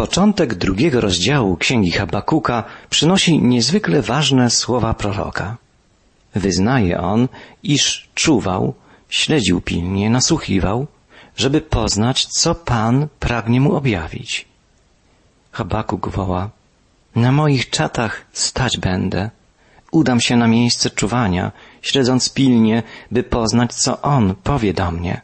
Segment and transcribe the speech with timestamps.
[0.00, 5.56] Początek drugiego rozdziału Księgi Habakuka przynosi niezwykle ważne słowa proroka.
[6.34, 7.28] Wyznaje on,
[7.62, 8.74] iż czuwał,
[9.08, 10.86] śledził pilnie, nasłuchiwał,
[11.36, 14.48] żeby poznać, co Pan pragnie mu objawić.
[15.52, 16.50] Habakuk woła,
[17.16, 19.30] na moich czatach stać będę,
[19.92, 25.20] udam się na miejsce czuwania, śledząc pilnie, by poznać, co On powie do mnie,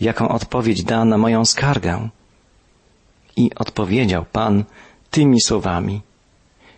[0.00, 2.08] jaką odpowiedź da na moją skargę.
[3.36, 4.64] I odpowiedział Pan
[5.10, 6.00] tymi słowami.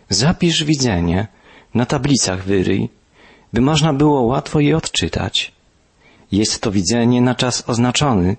[0.09, 1.27] Zapisz widzenie,
[1.73, 2.89] na tablicach wyryj,
[3.53, 5.51] by można było łatwo je odczytać.
[6.31, 8.37] Jest to widzenie na czas oznaczony,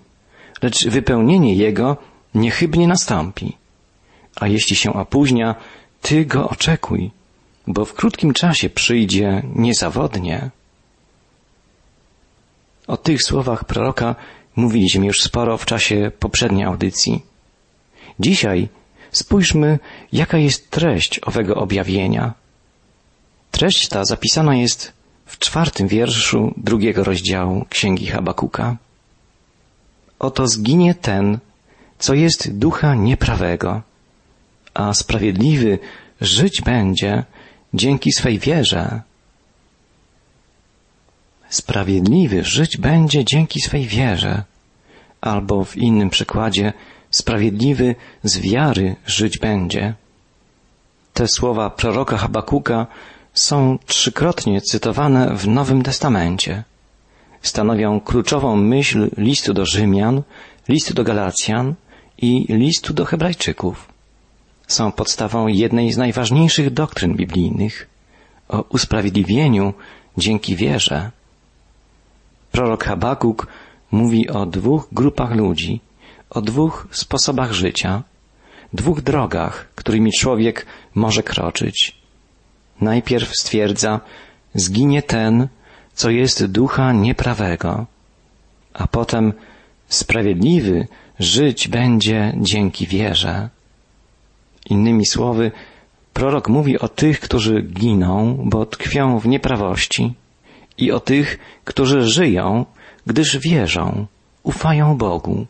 [0.62, 1.96] lecz wypełnienie jego
[2.34, 3.56] niechybnie nastąpi.
[4.36, 5.54] A jeśli się opóźnia,
[6.02, 7.10] ty go oczekuj,
[7.66, 10.50] bo w krótkim czasie przyjdzie niezawodnie.
[12.86, 14.14] O tych słowach proroka
[14.56, 17.22] mówiliśmy już sporo w czasie poprzedniej audycji.
[18.20, 18.68] Dzisiaj
[19.12, 19.78] spójrzmy,
[20.12, 22.34] jaka jest treść owego objawienia.
[23.50, 24.92] Treść ta zapisana jest
[25.26, 28.76] w czwartym wierszu drugiego rozdziału Księgi Habakuka.
[30.18, 31.38] Oto zginie ten,
[31.98, 33.82] co jest ducha nieprawego,
[34.74, 35.78] a sprawiedliwy
[36.20, 37.24] żyć będzie
[37.74, 39.00] dzięki swej wierze.
[41.48, 44.42] Sprawiedliwy żyć będzie dzięki swej wierze,
[45.20, 46.72] albo w innym przykładzie
[47.16, 49.94] sprawiedliwy z wiary żyć będzie.
[51.14, 52.86] Te słowa proroka Habakuka
[53.34, 56.64] są trzykrotnie cytowane w Nowym Testamencie.
[57.42, 60.22] Stanowią kluczową myśl listu do Rzymian,
[60.68, 61.74] listu do Galacjan
[62.18, 63.88] i listu do Hebrajczyków.
[64.66, 67.88] Są podstawą jednej z najważniejszych doktryn biblijnych
[68.48, 69.74] o usprawiedliwieniu
[70.18, 71.10] dzięki wierze.
[72.52, 73.46] Prorok Habakuk
[73.90, 75.80] mówi o dwóch grupach ludzi,
[76.30, 78.02] o dwóch sposobach życia,
[78.72, 81.96] dwóch drogach, którymi człowiek może kroczyć.
[82.80, 84.00] Najpierw stwierdza,
[84.54, 85.48] zginie ten,
[85.94, 87.86] co jest ducha nieprawego,
[88.74, 89.32] a potem
[89.88, 90.88] sprawiedliwy
[91.18, 93.48] żyć będzie dzięki wierze.
[94.70, 95.52] Innymi słowy,
[96.12, 100.14] prorok mówi o tych, którzy giną, bo tkwią w nieprawości,
[100.78, 102.64] i o tych, którzy żyją,
[103.06, 104.06] gdyż wierzą,
[104.42, 105.46] ufają Bogu.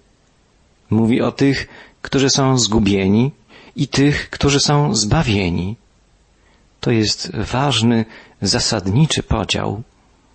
[0.91, 1.69] Mówi o tych,
[2.03, 3.33] którzy są zgubieni
[3.77, 5.77] i tych, którzy są zbawieni.
[6.81, 8.05] To jest ważny,
[8.43, 9.83] zasadniczy podział,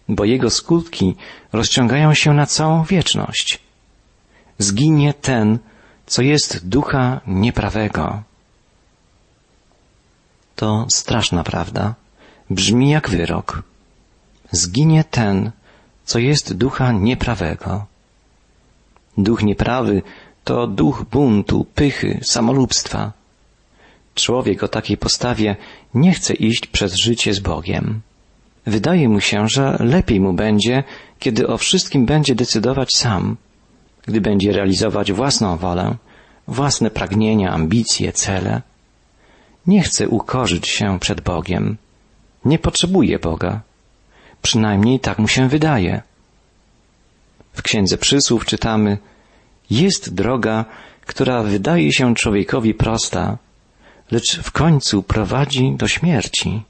[0.09, 1.15] bo jego skutki
[1.53, 3.59] rozciągają się na całą wieczność.
[4.57, 5.59] Zginie ten,
[6.05, 8.23] co jest ducha nieprawego.
[10.55, 11.95] To straszna prawda.
[12.49, 13.63] Brzmi jak wyrok.
[14.51, 15.51] Zginie ten,
[16.05, 17.85] co jest ducha nieprawego.
[19.17, 20.01] Duch nieprawy
[20.43, 23.11] to duch buntu, pychy, samolubstwa.
[24.15, 25.55] Człowiek o takiej postawie
[25.93, 28.01] nie chce iść przez życie z Bogiem.
[28.65, 30.83] Wydaje mu się, że lepiej mu będzie,
[31.19, 33.37] kiedy o wszystkim będzie decydować sam,
[34.05, 35.95] gdy będzie realizować własną wolę,
[36.47, 38.61] własne pragnienia, ambicje, cele.
[39.67, 41.77] Nie chce ukorzyć się przed Bogiem.
[42.45, 43.61] Nie potrzebuje Boga.
[44.41, 46.01] Przynajmniej tak mu się wydaje.
[47.53, 48.97] W Księdze Przysłów czytamy
[49.71, 50.65] Jest droga,
[51.05, 53.37] która wydaje się człowiekowi prosta,
[54.11, 56.61] lecz w końcu prowadzi do śmierci.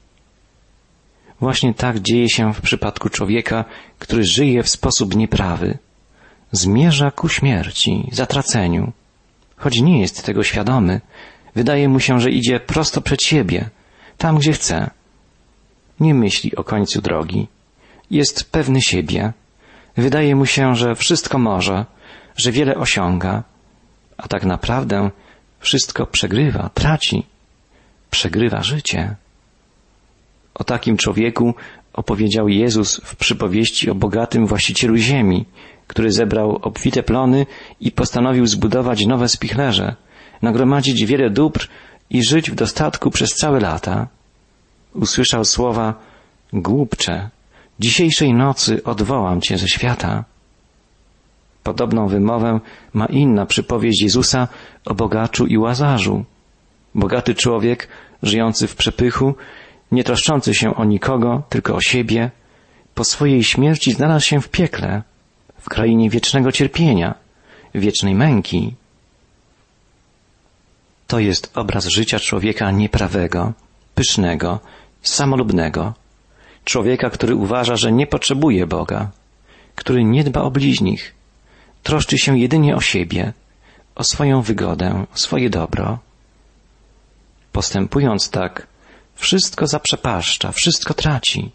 [1.40, 3.64] Właśnie tak dzieje się w przypadku człowieka,
[3.98, 5.78] który żyje w sposób nieprawy.
[6.52, 8.92] Zmierza ku śmierci, zatraceniu.
[9.56, 11.00] Choć nie jest tego świadomy,
[11.54, 13.70] wydaje mu się, że idzie prosto przed siebie,
[14.18, 14.90] tam gdzie chce.
[16.00, 17.48] Nie myśli o końcu drogi.
[18.10, 19.32] Jest pewny siebie.
[19.96, 21.84] Wydaje mu się, że wszystko może,
[22.36, 23.42] że wiele osiąga,
[24.16, 25.10] a tak naprawdę
[25.60, 27.26] wszystko przegrywa, traci,
[28.10, 29.16] przegrywa życie.
[30.54, 31.54] O takim człowieku
[31.92, 35.44] opowiedział Jezus w przypowieści o bogatym właścicielu ziemi,
[35.86, 37.46] który zebrał obfite plony
[37.80, 39.96] i postanowił zbudować nowe spichlerze,
[40.42, 41.68] nagromadzić wiele dóbr
[42.10, 44.08] i żyć w dostatku przez całe lata.
[44.94, 45.94] Usłyszał słowa
[46.52, 47.30] Głupcze,
[47.80, 50.24] dzisiejszej nocy odwołam cię ze świata.
[51.62, 52.60] Podobną wymowę
[52.92, 54.48] ma inna przypowieść Jezusa
[54.84, 56.24] o bogaczu i łazarzu.
[56.94, 57.88] Bogaty człowiek,
[58.22, 59.34] żyjący w przepychu,
[59.92, 62.30] nie troszczący się o nikogo, tylko o siebie,
[62.94, 65.02] po swojej śmierci znalazł się w piekle,
[65.60, 67.14] w krainie wiecznego cierpienia,
[67.74, 68.74] wiecznej męki.
[71.06, 73.52] To jest obraz życia człowieka nieprawego,
[73.94, 74.60] pysznego,
[75.02, 75.94] samolubnego,
[76.64, 79.10] człowieka, który uważa, że nie potrzebuje Boga,
[79.74, 81.14] który nie dba o bliźnich,
[81.82, 83.32] troszczy się jedynie o siebie,
[83.94, 85.98] o swoją wygodę, o swoje dobro.
[87.52, 88.66] postępując tak,
[89.14, 91.50] wszystko zaprzepaszcza, wszystko traci.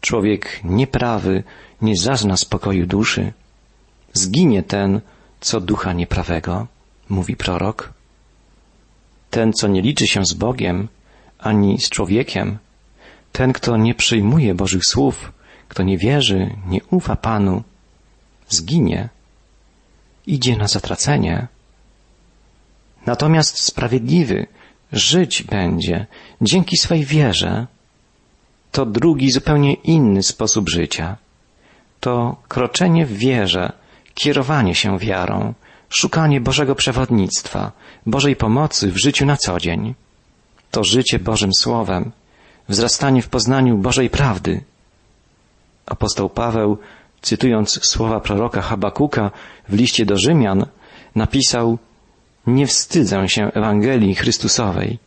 [0.00, 1.44] Człowiek nieprawy
[1.82, 3.32] nie zazna spokoju duszy.
[4.12, 5.00] Zginie ten,
[5.40, 6.66] co ducha nieprawego,
[7.08, 7.92] mówi prorok.
[9.30, 10.88] Ten, co nie liczy się z Bogiem,
[11.38, 12.58] ani z człowiekiem,
[13.32, 15.32] ten, kto nie przyjmuje Bożych słów,
[15.68, 17.62] kto nie wierzy, nie ufa Panu,
[18.48, 19.08] zginie,
[20.26, 21.46] idzie na zatracenie.
[23.06, 24.46] Natomiast sprawiedliwy
[24.92, 26.06] żyć będzie
[26.40, 27.66] dzięki swej wierze.
[28.72, 31.16] To drugi, zupełnie inny sposób życia.
[32.00, 33.72] To kroczenie w wierze,
[34.14, 35.54] kierowanie się wiarą,
[35.88, 37.72] szukanie Bożego przewodnictwa,
[38.06, 39.94] Bożej pomocy w życiu na co dzień.
[40.70, 42.12] To życie Bożym Słowem,
[42.68, 44.64] wzrastanie w poznaniu Bożej prawdy.
[45.86, 46.78] Apostoł Paweł,
[47.26, 49.30] cytując słowa proroka Habakuka
[49.68, 50.66] w liście do Rzymian,
[51.14, 51.78] napisał
[52.46, 54.98] Nie wstydzę się Ewangelii Chrystusowej.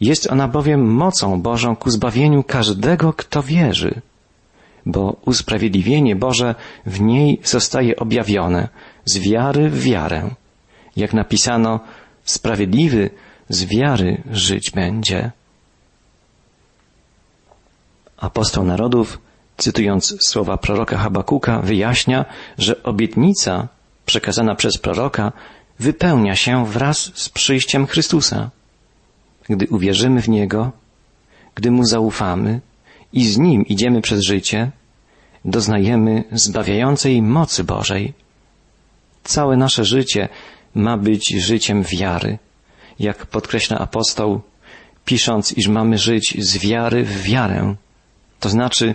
[0.00, 4.00] Jest ona bowiem mocą Bożą ku zbawieniu każdego, kto wierzy,
[4.86, 6.54] bo usprawiedliwienie Boże
[6.86, 8.68] w niej zostaje objawione
[9.04, 10.30] z wiary w wiarę.
[10.96, 11.80] Jak napisano,
[12.24, 13.10] sprawiedliwy
[13.48, 15.30] z wiary żyć będzie.
[18.16, 19.18] Apostoł narodów,
[19.56, 22.24] cytując słowa proroka Habakuka, wyjaśnia,
[22.58, 23.68] że obietnica
[24.06, 25.32] przekazana przez proroka
[25.78, 28.50] wypełnia się wraz z przyjściem Chrystusa.
[29.48, 30.72] Gdy uwierzymy w Niego,
[31.54, 32.60] gdy Mu zaufamy
[33.12, 34.70] i z Nim idziemy przez życie,
[35.44, 38.12] doznajemy zbawiającej mocy Bożej.
[39.24, 40.28] Całe nasze życie
[40.74, 42.38] ma być życiem wiary,
[42.98, 44.40] jak podkreśla apostoł,
[45.04, 47.74] pisząc, iż mamy żyć z wiary w wiarę.
[48.40, 48.94] To znaczy,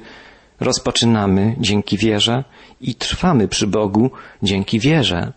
[0.62, 2.44] rozpoczynamy dzięki wierze
[2.81, 4.12] i trwamy przy Bogu
[4.44, 5.31] dzięki wierze.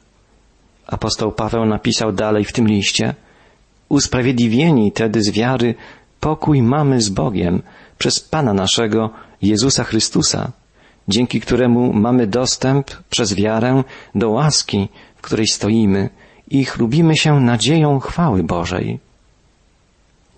[0.86, 3.14] Apostoł Paweł napisał dalej w tym liście,
[3.88, 5.74] usprawiedliwieni tedy z wiary
[6.20, 7.62] pokój mamy z Bogiem
[7.98, 9.10] przez Pana naszego
[9.42, 10.52] Jezusa Chrystusa,
[11.08, 13.82] dzięki któremu mamy dostęp przez wiarę
[14.14, 16.08] do łaski, w której stoimy
[16.50, 18.98] i chlubimy się nadzieją chwały Bożej.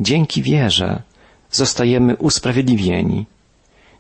[0.00, 1.02] Dzięki wierze
[1.50, 3.26] zostajemy usprawiedliwieni.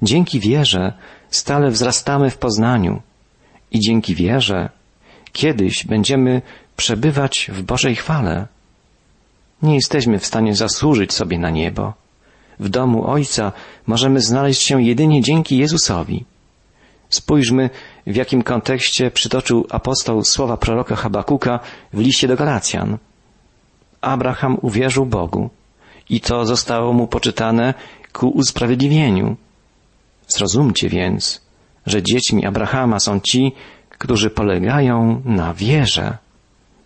[0.02, 0.92] Dzięki wierze
[1.30, 3.02] stale wzrastamy w poznaniu
[3.70, 4.68] i dzięki wierze
[5.32, 6.42] kiedyś będziemy
[6.76, 8.46] przebywać w Bożej chwale.
[9.62, 11.94] Nie jesteśmy w stanie zasłużyć sobie na niebo.
[12.60, 13.52] W domu Ojca
[13.86, 16.24] możemy znaleźć się jedynie dzięki Jezusowi.
[17.08, 17.70] Spójrzmy,
[18.06, 21.60] w jakim kontekście przytoczył apostoł słowa proroka Habakuka
[21.92, 22.98] w liście do Galacjan.
[24.00, 25.50] Abraham uwierzył Bogu
[26.10, 27.74] i to zostało mu poczytane
[28.12, 29.36] ku usprawiedliwieniu.
[30.28, 31.40] Zrozumcie więc,
[31.86, 33.52] że dziećmi Abrahama są ci,
[33.90, 36.18] którzy polegają na wierze.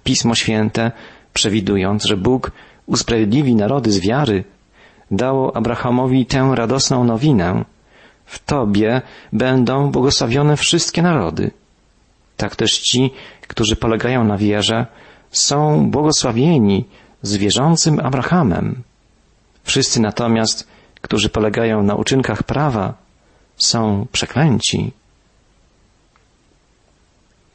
[0.05, 0.93] Pismo Święte,
[1.33, 2.53] przewidując, że Bóg
[2.87, 4.45] usprawiedliwi narody z wiary,
[5.11, 7.65] dało Abrahamowi tę radosną nowinę.
[8.27, 9.03] W Tobie
[9.33, 11.51] będą błogosławione wszystkie narody.
[12.37, 13.11] Tak też ci,
[13.49, 14.87] którzy polegają na wierze,
[15.31, 16.85] są błogosławieni
[17.23, 18.83] z wierzącym Abrahamem.
[19.65, 20.69] Wszyscy natomiast,
[21.01, 22.95] którzy polegają na uczynkach prawa,
[23.61, 24.93] są przeklęci.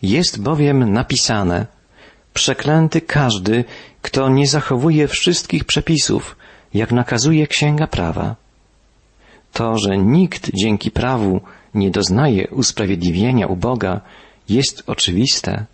[0.01, 1.65] Jest bowiem napisane,
[2.33, 3.63] przeklęty każdy,
[4.01, 6.35] kto nie zachowuje wszystkich przepisów,
[6.73, 8.35] jak nakazuje Księga Prawa.
[9.53, 11.41] To, że nikt dzięki prawu
[11.73, 14.01] nie doznaje usprawiedliwienia u Boga,
[14.49, 15.65] jest oczywiste,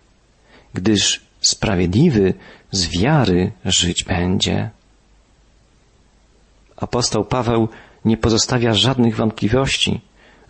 [0.73, 2.33] gdyż sprawiedliwy
[2.71, 4.69] z wiary żyć będzie.
[6.77, 7.69] Apostoł Paweł
[8.05, 10.01] nie pozostawia żadnych wątpliwości,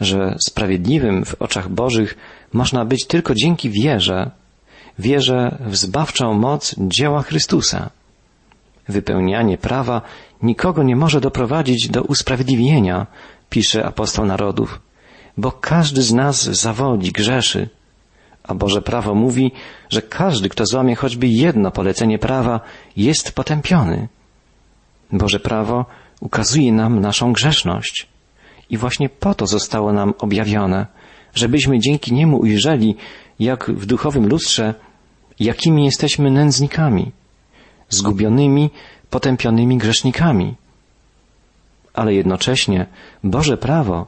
[0.01, 2.17] że sprawiedliwym w oczach Bożych
[2.53, 4.31] można być tylko dzięki wierze,
[5.00, 7.89] wierze w zbawczą moc dzieła Chrystusa.
[8.88, 10.01] Wypełnianie prawa
[10.43, 13.08] nikogo nie może doprowadzić do usprawiedliwienia,
[13.50, 14.79] pisze apostoł narodów,
[15.38, 17.70] bo każdy z nas zawodzi, grzeszy.
[18.43, 19.51] A Boże prawo mówi,
[19.89, 22.60] że każdy, kto złamie choćby jedno polecenie prawa,
[22.98, 24.08] jest potępiony.
[25.12, 25.86] Boże prawo
[26.20, 28.11] ukazuje nam naszą grzeszność.
[28.71, 30.85] I właśnie po to zostało nam objawione,
[31.33, 32.95] żebyśmy dzięki niemu ujrzeli,
[33.39, 34.73] jak w duchowym lustrze,
[35.39, 37.11] jakimi jesteśmy nędznikami,
[37.89, 38.69] zgubionymi,
[39.09, 40.55] potępionymi grzesznikami.
[41.93, 42.85] Ale jednocześnie
[43.23, 44.07] Boże prawo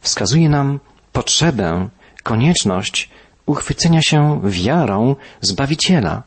[0.00, 0.80] wskazuje nam
[1.12, 1.88] potrzebę,
[2.22, 3.10] konieczność
[3.46, 6.22] uchwycenia się wiarą Zbawiciela,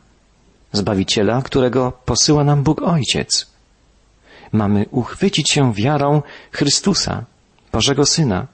[0.72, 3.48] Zbawiciela, którego posyła nam Bóg Ojciec.
[4.52, 7.26] Mamy uchwycić się wiarą Chrystusa,
[7.72, 8.48] Bożego Syna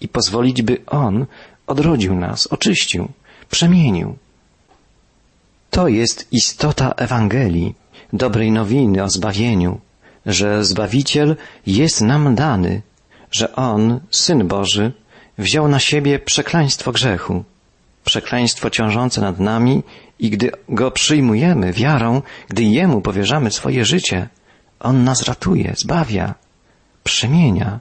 [0.00, 1.26] i pozwolić, by On
[1.66, 3.08] odrodził nas, oczyścił,
[3.50, 4.16] przemienił.
[5.70, 7.74] To jest istota Ewangelii,
[8.12, 9.80] dobrej nowiny o zbawieniu,
[10.26, 12.82] że Zbawiciel jest nam dany,
[13.30, 14.92] że On, Syn Boży,
[15.38, 17.44] wziął na siebie przekleństwo grzechu,
[18.04, 19.82] przekleństwo ciążące nad nami
[20.18, 24.28] i gdy Go przyjmujemy wiarą, gdy Jemu powierzamy swoje życie,
[24.80, 26.34] On nas ratuje, zbawia,
[27.04, 27.80] przemienia.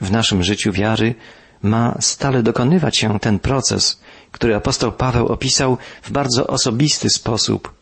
[0.00, 1.14] W naszym życiu wiary
[1.62, 4.00] ma stale dokonywać się ten proces,
[4.32, 7.74] który apostoł Paweł opisał w bardzo osobisty sposób.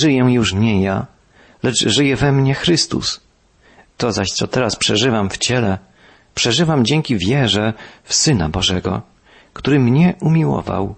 [0.00, 1.06] Żyję już nie ja,
[1.62, 3.20] lecz żyje we mnie Chrystus.
[3.96, 5.78] To zaś, co teraz przeżywam w ciele,
[6.34, 7.72] przeżywam dzięki wierze
[8.04, 9.02] w Syna Bożego,
[9.52, 10.94] który mnie umiłował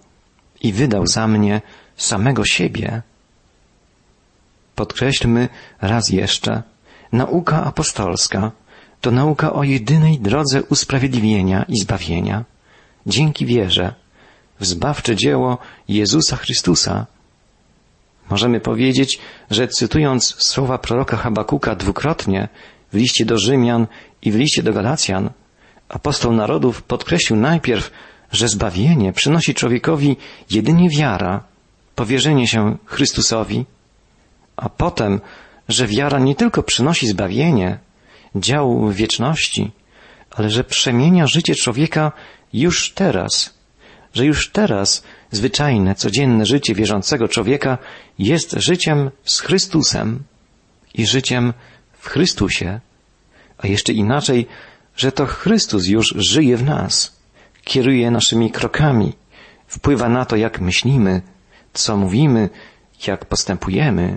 [0.60, 1.60] i wydał za mnie
[1.96, 3.02] samego siebie.
[4.74, 5.48] Podkreślmy
[5.80, 6.62] raz jeszcze,
[7.12, 8.50] nauka apostolska
[9.02, 12.44] to nauka o jedynej drodze usprawiedliwienia i zbawienia,
[13.06, 13.94] dzięki wierze
[14.60, 17.06] w zbawcze dzieło Jezusa Chrystusa.
[18.30, 19.18] Możemy powiedzieć,
[19.50, 22.48] że cytując słowa proroka Habakuka dwukrotnie
[22.92, 23.86] w liście do Rzymian
[24.22, 25.30] i w liście do Galacjan,
[25.88, 27.90] apostoł narodów podkreślił najpierw,
[28.32, 30.16] że zbawienie przynosi człowiekowi
[30.50, 31.44] jedynie wiara,
[31.94, 33.64] powierzenie się Chrystusowi,
[34.56, 35.20] a potem,
[35.68, 37.78] że wiara nie tylko przynosi zbawienie,
[38.36, 39.70] dział wieczności,
[40.30, 42.12] ale że przemienia życie człowieka
[42.52, 43.54] już teraz,
[44.14, 47.78] że już teraz zwyczajne, codzienne życie wierzącego człowieka
[48.18, 50.22] jest życiem z Chrystusem
[50.94, 51.52] i życiem
[51.98, 52.80] w Chrystusie,
[53.58, 54.46] a jeszcze inaczej,
[54.96, 57.16] że to Chrystus już żyje w nas,
[57.64, 59.12] kieruje naszymi krokami,
[59.66, 61.22] wpływa na to, jak myślimy,
[61.72, 62.50] co mówimy,
[63.06, 64.16] jak postępujemy.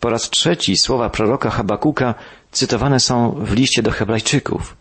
[0.00, 2.14] Po raz trzeci słowa proroka Habakuka
[2.52, 4.76] cytowane są w liście do Hebrajczyków.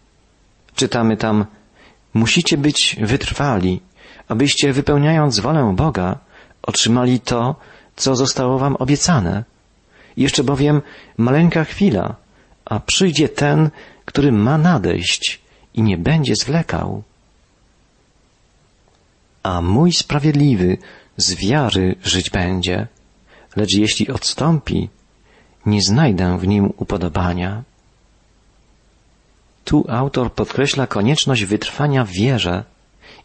[0.76, 1.46] Czytamy tam,
[2.14, 3.82] musicie być wytrwali,
[4.28, 6.18] abyście wypełniając wolę Boga,
[6.62, 7.56] otrzymali to,
[7.96, 9.44] co zostało wam obiecane.
[10.18, 10.82] Jeszcze bowiem
[11.18, 12.16] maleńka chwila,
[12.66, 13.70] a przyjdzie ten,
[14.06, 15.42] który ma nadejść
[15.74, 17.04] i nie będzie zwlekał.
[19.44, 20.78] A mój sprawiedliwy
[21.18, 22.88] z wiary żyć będzie,
[23.56, 24.90] lecz jeśli odstąpi,
[25.68, 27.64] nie znajdę w nim upodobania.
[29.66, 32.64] Tu autor podkreśla konieczność wytrwania w wierze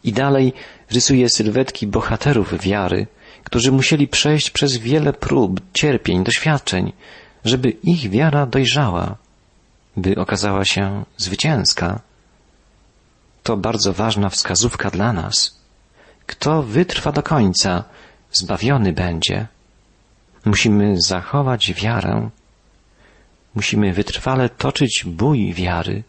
[0.03, 0.53] i dalej
[0.91, 3.07] rysuje sylwetki bohaterów wiary,
[3.43, 6.93] którzy musieli przejść przez wiele prób, cierpień, doświadczeń,
[7.45, 9.15] żeby ich wiara dojrzała,
[9.97, 11.99] by okazała się zwycięska.
[13.43, 15.57] To bardzo ważna wskazówka dla nas.
[16.25, 17.83] Kto wytrwa do końca,
[18.31, 19.47] zbawiony będzie.
[20.45, 22.29] Musimy zachować wiarę.
[23.55, 26.03] Musimy wytrwale toczyć bój wiary.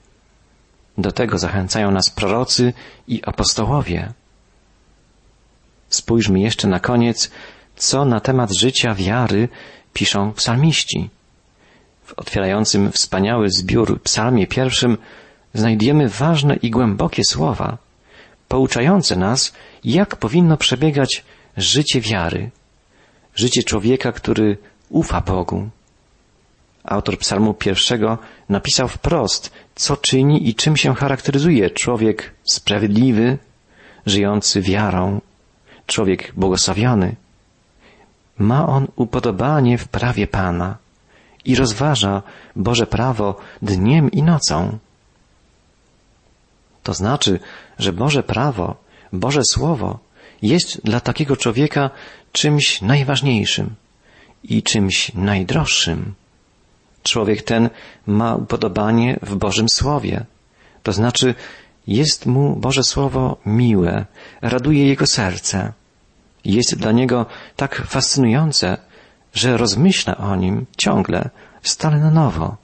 [0.98, 2.72] Do tego zachęcają nas prorocy
[3.08, 4.12] i apostołowie.
[5.88, 7.30] Spójrzmy jeszcze na koniec,
[7.76, 9.48] co na temat życia wiary
[9.92, 11.10] piszą psalmiści.
[12.04, 14.98] W otwierającym wspaniały zbiór psalmie pierwszym
[15.54, 17.78] znajdziemy ważne i głębokie słowa,
[18.48, 19.52] pouczające nas,
[19.84, 21.24] jak powinno przebiegać
[21.56, 22.50] życie wiary,
[23.34, 24.56] życie człowieka, który
[24.88, 25.68] ufa Bogu.
[26.84, 33.38] Autor psalmu pierwszego napisał wprost, co czyni i czym się charakteryzuje człowiek sprawiedliwy,
[34.06, 35.20] żyjący wiarą,
[35.86, 37.16] człowiek błogosławiony.
[38.38, 40.76] Ma on upodobanie w prawie Pana
[41.44, 42.22] i rozważa
[42.56, 44.78] Boże prawo dniem i nocą.
[46.82, 47.40] To znaczy,
[47.78, 48.76] że Boże prawo,
[49.12, 49.98] Boże Słowo
[50.42, 51.90] jest dla takiego człowieka
[52.34, 53.74] czymś najważniejszym
[54.44, 56.14] i czymś najdroższym.
[57.02, 57.70] Człowiek ten
[58.06, 60.24] ma upodobanie w Bożym Słowie.
[60.82, 61.34] To znaczy,
[61.86, 64.06] jest mu Boże Słowo miłe,
[64.42, 65.72] raduje jego serce.
[66.44, 67.26] Jest dla niego
[67.56, 68.76] tak fascynujące,
[69.34, 71.30] że rozmyśla o nim ciągle,
[71.62, 72.56] stale na nowo.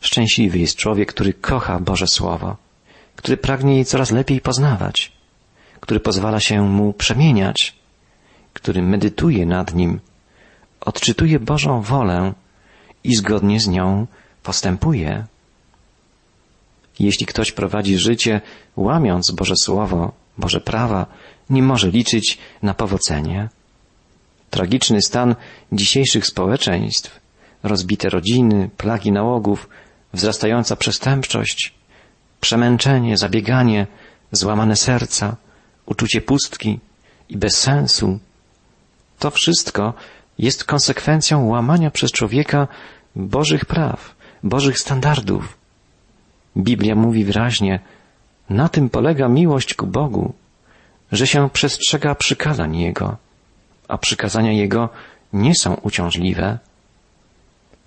[0.00, 2.56] Szczęśliwy jest człowiek, który kocha Boże Słowo,
[3.16, 5.12] który pragnie je coraz lepiej poznawać,
[5.80, 7.78] który pozwala się mu przemieniać,
[8.58, 10.00] który medytuje nad nim,
[10.80, 12.32] odczytuje Bożą wolę
[13.04, 14.06] i zgodnie z nią
[14.42, 15.24] postępuje.
[16.98, 18.40] Jeśli ktoś prowadzi życie
[18.76, 21.06] łamiąc Boże Słowo, Boże prawa,
[21.50, 23.48] nie może liczyć na powodzenie.
[24.50, 25.36] Tragiczny stan
[25.72, 27.20] dzisiejszych społeczeństw,
[27.62, 29.68] rozbite rodziny, plagi nałogów,
[30.12, 31.74] wzrastająca przestępczość,
[32.40, 33.86] przemęczenie, zabieganie,
[34.32, 35.36] złamane serca,
[35.86, 36.80] uczucie pustki
[37.28, 38.18] i bezsensu,
[39.18, 39.94] to wszystko
[40.38, 42.68] jest konsekwencją łamania przez człowieka
[43.16, 45.58] Bożych praw, Bożych standardów.
[46.56, 47.80] Biblia mówi wyraźnie,
[48.50, 50.32] na tym polega miłość ku Bogu,
[51.12, 53.16] że się przestrzega przykazań Jego,
[53.88, 54.88] a przykazania Jego
[55.32, 56.58] nie są uciążliwe.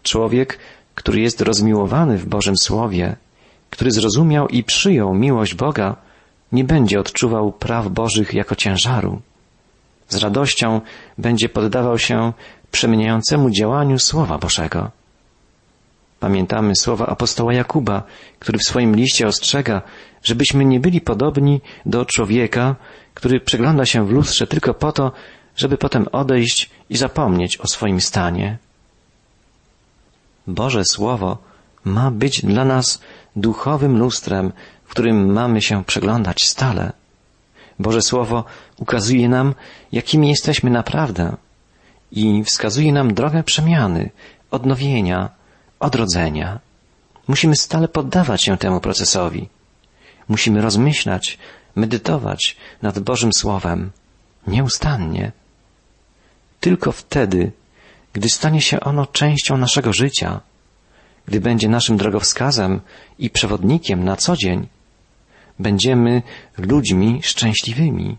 [0.04, 0.60] Człowiek,
[0.96, 3.16] który jest rozmiłowany w Bożym Słowie,
[3.70, 5.96] który zrozumiał i przyjął miłość Boga,
[6.52, 9.22] nie będzie odczuwał praw Bożych jako ciężaru.
[10.12, 10.82] Z radością
[11.18, 12.34] będzie poddawał się
[12.72, 14.92] przemieniającemu działaniu Słowa Bożego.
[16.20, 18.04] Pamiętamy słowa apostoła Jakuba,
[18.40, 19.82] który w swoim liście ostrzega,
[20.24, 22.76] żebyśmy nie byli podobni do człowieka,
[23.14, 25.12] który przegląda się w lustrze tylko po to,
[25.56, 28.58] żeby potem odejść i zapomnieć o swoim stanie.
[30.48, 31.38] Boże Słowo
[31.86, 33.02] ma być dla nas
[33.36, 34.52] duchowym lustrem,
[34.86, 37.01] w którym mamy się przeglądać stale.
[37.82, 38.44] Boże Słowo
[38.80, 39.56] ukazuje nam,
[39.92, 41.36] jakimi jesteśmy naprawdę
[42.12, 44.10] i wskazuje nam drogę przemiany,
[44.52, 45.30] odnowienia,
[45.80, 46.60] odrodzenia.
[47.28, 49.50] Musimy stale poddawać się temu procesowi.
[50.28, 51.38] Musimy rozmyślać,
[51.76, 53.92] medytować nad Bożym Słowem
[54.48, 55.32] nieustannie.
[56.60, 57.52] Tylko wtedy,
[58.14, 60.40] gdy stanie się ono częścią naszego życia,
[61.26, 62.82] gdy będzie naszym drogowskazem
[63.20, 64.68] i przewodnikiem na co dzień,
[65.60, 66.22] będziemy
[66.58, 68.18] ludźmi szczęśliwymi.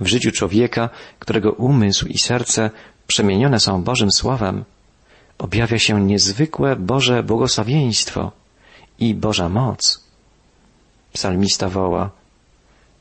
[0.00, 0.88] W życiu człowieka,
[1.18, 2.70] którego umysł i serce
[3.06, 4.64] przemienione są Bożym Słowem,
[5.38, 8.32] objawia się niezwykłe Boże błogosławieństwo
[8.98, 10.04] i Boża moc.
[11.12, 12.10] Psalmista woła,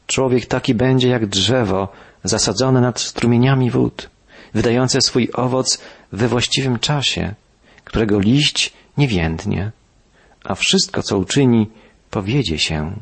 [0.08, 1.88] człowiek taki będzie jak drzewo
[2.24, 4.10] zasadzone nad strumieniami wód,
[4.54, 5.80] wydające swój owoc
[6.12, 7.34] we właściwym czasie,
[7.84, 9.72] którego liść nie więdnie,
[10.44, 11.70] a wszystko, co uczyni,
[12.14, 12.94] powiedzie się.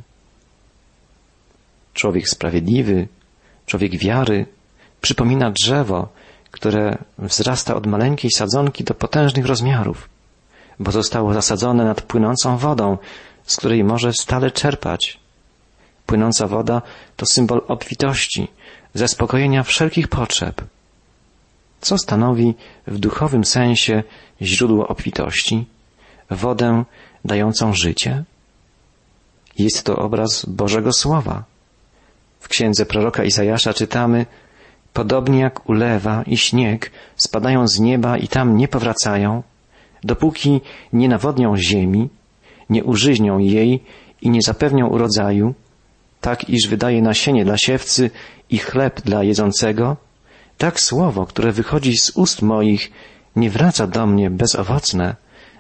[1.94, 3.08] Człowiek sprawiedliwy,
[3.65, 4.46] człowiek wiary,
[5.01, 6.10] przypomina drzewo,
[6.51, 10.10] które wzrasta od maleńkiej sadzonki do potężnych rozmiarów,
[10.80, 12.98] bo zostało zasadzone nad płynącą wodą,
[13.44, 15.20] z której może stale czerpać.
[16.06, 16.82] Płynąca woda
[17.18, 18.48] to symbol obfitości,
[18.94, 20.62] zaspokojenia wszelkich potrzeb.
[21.82, 22.53] Co stanowi
[22.88, 24.03] w duchowym sensie
[24.41, 25.65] źródło obfitości?
[26.29, 26.83] Wodę
[27.25, 28.24] dającą życie?
[29.61, 31.43] Jest to obraz Bożego Słowa.
[32.39, 34.25] W księdze proroka Izajasza czytamy
[34.93, 39.43] Podobnie jak ulewa i śnieg spadają z nieba i tam nie powracają,
[40.03, 40.61] dopóki
[40.93, 42.09] nie nawodnią ziemi,
[42.69, 43.83] nie użyźnią jej
[44.21, 45.53] i nie zapewnią urodzaju,
[46.21, 48.11] tak iż wydaje nasienie dla siewcy
[48.50, 49.97] i chleb dla jedzącego,
[50.57, 52.91] tak słowo, które wychodzi z ust moich,
[53.35, 55.15] nie wraca do mnie bezowocne,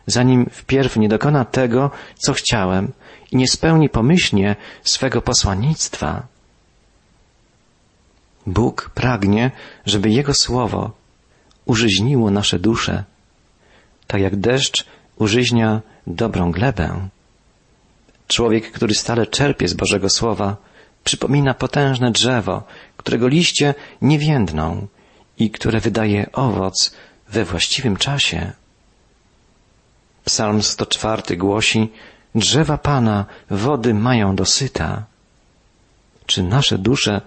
[0.07, 2.91] zanim wpierw nie dokona tego, co chciałem
[3.31, 6.27] i nie spełni pomyślnie swego posłannictwa.
[8.47, 9.51] Bóg pragnie,
[9.85, 10.91] żeby Jego Słowo
[11.65, 13.03] użyźniło nasze dusze,
[14.07, 14.85] tak jak deszcz
[15.17, 17.09] użyźnia dobrą glebę.
[18.27, 20.57] Człowiek, który stale czerpie z Bożego Słowa,
[21.03, 22.63] przypomina potężne drzewo,
[22.97, 24.87] którego liście nie więdną
[25.37, 26.93] i które wydaje owoc
[27.29, 28.51] we właściwym czasie.
[30.25, 31.91] Psalm 104 głosi,
[32.35, 35.03] drzewa Pana wody mają dosyta.
[36.25, 37.21] Czy nasze dusze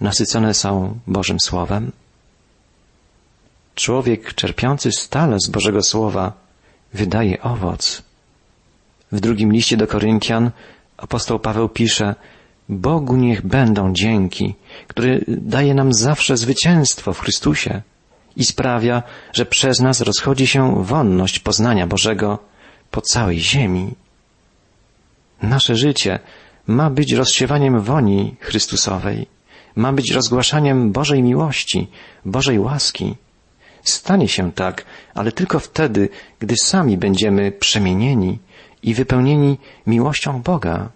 [0.00, 1.92] nasycone są Bożym Słowem?
[3.74, 6.32] Człowiek czerpiący stale z Bożego Słowa
[6.94, 8.02] wydaje owoc.
[9.12, 10.50] W drugim liście do Koryntian
[10.96, 12.14] apostoł Paweł pisze,
[12.68, 14.54] Bogu niech będą dzięki,
[14.88, 17.82] który daje nam zawsze zwycięstwo w Chrystusie
[18.36, 22.38] i sprawia, że przez nas rozchodzi się wonność poznania Bożego
[22.90, 23.94] po całej ziemi.
[25.42, 26.18] Nasze życie
[26.66, 29.26] ma być rozsiewaniem woni Chrystusowej
[29.76, 31.88] ma być rozgłaszaniem Bożej miłości,
[32.24, 33.16] Bożej łaski.
[33.82, 38.38] Stanie się tak, ale tylko wtedy, gdy sami będziemy przemienieni
[38.82, 40.88] i wypełnieni miłością Boga.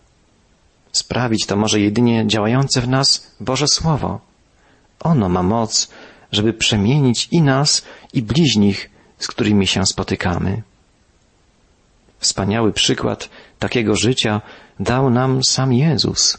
[0.93, 4.21] Sprawić to może jedynie działające w nas Boże Słowo.
[5.01, 5.91] Ono ma moc,
[6.35, 10.63] żeby przemienić i nas, i bliźnich, z którymi się spotykamy.
[12.19, 14.41] Wspaniały przykład takiego życia
[14.81, 16.39] dał nam sam Jezus.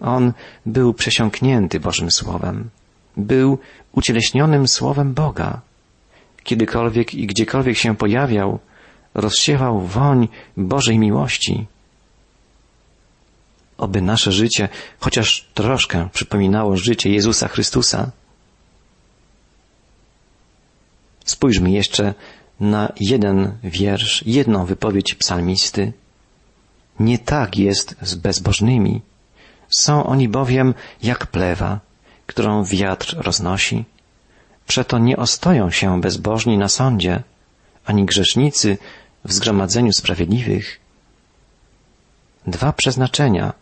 [0.00, 0.32] On
[0.66, 2.70] był przesiąknięty Bożym Słowem.
[3.16, 3.58] Był
[3.92, 5.60] ucieleśnionym Słowem Boga.
[6.42, 8.58] Kiedykolwiek i gdziekolwiek się pojawiał,
[9.14, 11.66] rozsiewał woń Bożej miłości.
[13.78, 14.68] Oby nasze życie
[15.00, 18.10] chociaż troszkę przypominało życie Jezusa Chrystusa.
[21.30, 22.14] Spójrzmy jeszcze
[22.60, 25.92] na jeden wiersz, jedną wypowiedź psalmisty.
[27.00, 29.02] Nie tak jest z bezbożnymi,
[29.68, 31.80] są oni bowiem jak plewa,
[32.26, 33.84] którą wiatr roznosi.
[34.66, 37.22] Przeto nie ostoją się bezbożni na sądzie,
[37.84, 38.78] ani grzesznicy
[39.24, 40.80] w zgromadzeniu sprawiedliwych.
[42.46, 43.52] Dwa przeznaczenia,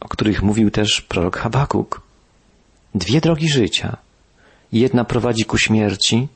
[0.00, 2.02] o których mówił też prorok Habakuk.
[2.94, 3.96] Dwie drogi życia.
[4.72, 6.28] Jedna prowadzi ku śmierci,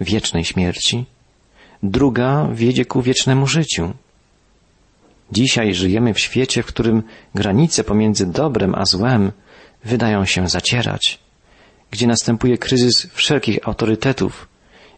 [0.00, 1.04] wiecznej śmierci,
[1.82, 3.92] druga wiedzie ku wiecznemu życiu.
[5.32, 7.02] Dzisiaj żyjemy w świecie, w którym
[7.34, 9.32] granice pomiędzy dobrem a złem
[9.84, 11.18] wydają się zacierać,
[11.90, 14.48] gdzie następuje kryzys wszelkich autorytetów,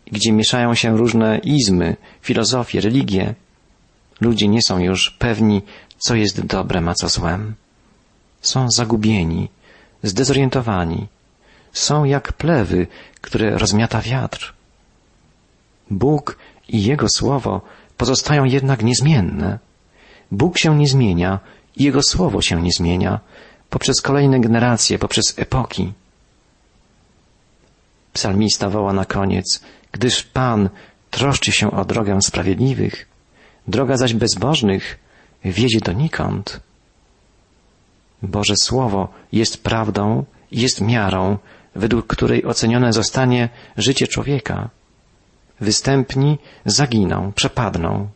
[0.07, 3.35] gdzie mieszają się różne izmy, filozofie, religie.
[4.21, 5.63] Ludzie nie są już pewni,
[5.99, 7.55] co jest dobrem, a co złem.
[8.41, 9.49] Są zagubieni,
[10.03, 11.07] zdezorientowani.
[11.73, 12.87] Są jak plewy,
[13.21, 14.58] które rozmiata wiatr.
[15.91, 17.61] Bóg i Jego Słowo
[17.97, 19.59] pozostają jednak niezmienne.
[20.33, 21.41] Bóg się nie zmienia
[21.77, 23.21] i Jego Słowo się nie zmienia
[23.71, 25.93] poprzez kolejne generacje, poprzez epoki.
[28.13, 29.61] Psalmista woła na koniec,
[29.93, 30.69] gdyż Pan
[31.11, 33.09] troszczy się o drogę sprawiedliwych,
[33.69, 34.99] droga zaś bezbożnych
[35.45, 36.61] wiedzie donikąd.
[38.23, 41.39] Boże Słowo jest prawdą, jest miarą,
[41.75, 44.71] według której ocenione zostanie życie człowieka.
[45.61, 48.09] Występni zaginą, przepadną.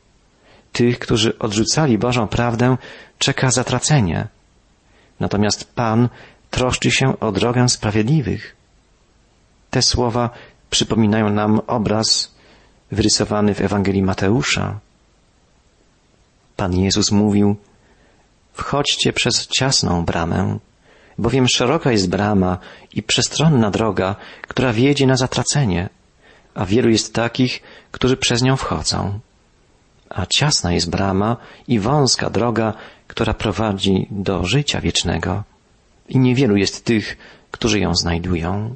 [0.72, 2.76] Tych, którzy odrzucali Bożą prawdę,
[3.18, 4.28] czeka zatracenie.
[5.20, 6.08] Natomiast Pan
[6.50, 8.56] troszczy się o drogę sprawiedliwych.
[9.70, 10.30] Te słowa
[10.70, 12.34] przypominają nam obraz
[12.90, 14.78] wyrysowany w Ewangelii Mateusza.
[16.56, 17.56] Pan Jezus mówił,
[18.52, 20.58] wchodźcie przez ciasną bramę,
[21.18, 22.58] bowiem szeroka jest brama
[22.94, 24.16] i przestronna droga,
[24.48, 25.88] która wiedzie na zatracenie,
[26.54, 29.18] a wielu jest takich, którzy przez nią wchodzą.
[30.10, 31.36] A ciasna jest brama
[31.68, 32.74] i wąska droga,
[33.08, 35.42] która prowadzi do życia wiecznego,
[36.08, 37.16] i niewielu jest tych,
[37.50, 38.74] którzy ją znajdują.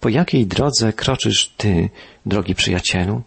[0.00, 1.90] Po jakiej drodze kroczysz ty,
[2.26, 3.22] drogi przyjacielu?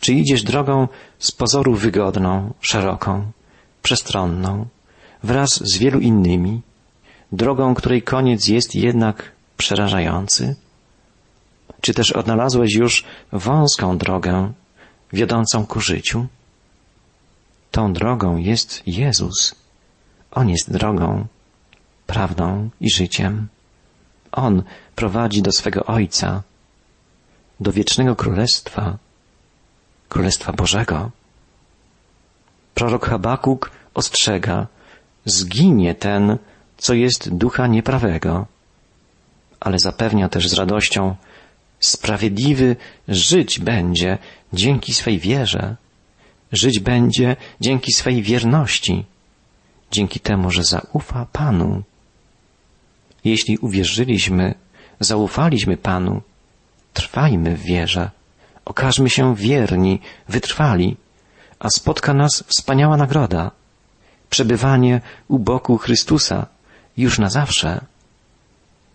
[0.00, 3.32] Czy idziesz drogą z pozoru wygodną, szeroką,
[3.82, 4.66] przestronną,
[5.22, 6.60] wraz z wielu innymi,
[7.32, 10.56] drogą, której koniec jest jednak przerażający?
[11.82, 14.52] Czy też odnalazłeś już wąską drogę,
[15.12, 16.26] wiodącą ku życiu?
[17.70, 19.54] Tą drogą jest Jezus.
[20.30, 21.26] On jest drogą,
[22.06, 23.48] prawdą i życiem.
[24.32, 24.62] On
[24.94, 26.42] prowadzi do swego Ojca,
[27.60, 28.98] do wiecznego królestwa,
[30.08, 31.10] królestwa Bożego.
[32.74, 34.66] Prorok Habakuk ostrzega,
[35.24, 36.38] zginie ten,
[36.78, 38.46] co jest ducha nieprawego,
[39.60, 41.16] ale zapewnia też z radością,
[41.82, 42.76] sprawiedliwy
[43.08, 44.18] żyć będzie
[44.52, 45.76] dzięki swej wierze,
[46.52, 49.04] żyć będzie dzięki swej wierności,
[49.90, 51.82] dzięki temu, że zaufa Panu.
[53.24, 54.54] Jeśli uwierzyliśmy,
[55.00, 56.22] zaufaliśmy Panu,
[56.92, 58.10] trwajmy w wierze,
[58.64, 60.96] okażmy się wierni, wytrwali,
[61.58, 63.50] a spotka nas wspaniała nagroda
[64.32, 66.46] przebywanie u boku Chrystusa
[66.96, 67.84] już na zawsze.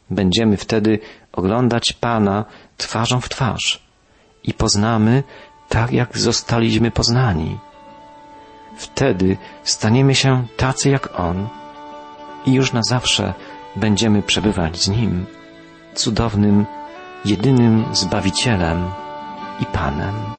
[0.10, 1.00] Będziemy wtedy
[1.32, 2.46] oglądać Pana
[2.78, 3.82] twarzą w twarz
[4.44, 5.24] i poznamy
[5.70, 7.58] tak, jak zostaliśmy poznani.
[8.78, 11.48] Wtedy staniemy się tacy jak On
[12.46, 13.34] i już na zawsze
[13.76, 15.26] będziemy przebywać z Nim,
[15.96, 16.66] cudownym,
[17.26, 18.92] jedynym Zbawicielem
[19.60, 20.38] i Panem.